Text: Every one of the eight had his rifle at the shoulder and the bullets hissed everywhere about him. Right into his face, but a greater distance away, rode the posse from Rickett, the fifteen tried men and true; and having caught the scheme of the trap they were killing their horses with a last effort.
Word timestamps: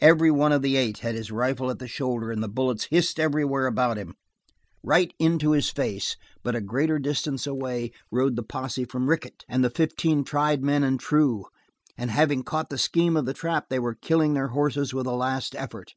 Every 0.00 0.30
one 0.30 0.52
of 0.52 0.62
the 0.62 0.76
eight 0.76 0.98
had 0.98 1.16
his 1.16 1.32
rifle 1.32 1.68
at 1.68 1.80
the 1.80 1.88
shoulder 1.88 2.30
and 2.30 2.40
the 2.40 2.48
bullets 2.48 2.86
hissed 2.92 3.18
everywhere 3.18 3.66
about 3.66 3.96
him. 3.96 4.14
Right 4.84 5.12
into 5.18 5.50
his 5.50 5.68
face, 5.68 6.14
but 6.44 6.54
a 6.54 6.60
greater 6.60 7.00
distance 7.00 7.44
away, 7.44 7.90
rode 8.12 8.36
the 8.36 8.44
posse 8.44 8.84
from 8.84 9.08
Rickett, 9.10 9.44
the 9.48 9.70
fifteen 9.70 10.22
tried 10.22 10.62
men 10.62 10.84
and 10.84 11.00
true; 11.00 11.46
and 11.98 12.12
having 12.12 12.44
caught 12.44 12.70
the 12.70 12.78
scheme 12.78 13.16
of 13.16 13.26
the 13.26 13.34
trap 13.34 13.66
they 13.68 13.80
were 13.80 13.96
killing 13.96 14.34
their 14.34 14.50
horses 14.54 14.94
with 14.94 15.08
a 15.08 15.10
last 15.10 15.56
effort. 15.56 15.94